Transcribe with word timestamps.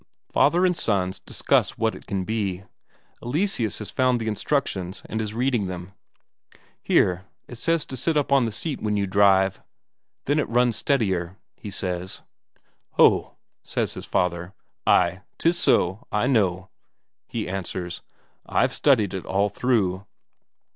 Father 0.31 0.65
and 0.65 0.75
sons 0.75 1.19
discuss 1.19 1.77
what 1.77 1.93
it 1.93 2.07
can 2.07 2.23
be. 2.23 2.63
Eleseus 3.21 3.77
has 3.77 3.91
found 3.91 4.19
the 4.19 4.27
instructions 4.27 5.03
and 5.05 5.21
is 5.21 5.35
reading 5.35 5.67
them. 5.67 5.93
"Here, 6.81 7.25
it 7.47 7.57
says 7.57 7.85
to 7.85 7.95
sit 7.95 8.17
up 8.17 8.31
on 8.31 8.45
the 8.45 8.51
seat 8.51 8.81
when 8.81 8.97
you 8.97 9.05
drive 9.05 9.61
then 10.25 10.39
it 10.39 10.49
runs 10.49 10.75
steadier," 10.75 11.37
he 11.55 11.69
says. 11.69 12.21
"Ho!" 12.93 13.35
says 13.61 13.93
his 13.93 14.05
father. 14.07 14.55
"Ay, 14.87 15.21
'tis 15.37 15.59
so, 15.59 16.07
I 16.11 16.25
know," 16.25 16.69
he 17.27 17.47
answers. 17.47 18.01
"I've 18.47 18.73
studied 18.73 19.13
it 19.13 19.27
all 19.27 19.49
through." 19.49 20.07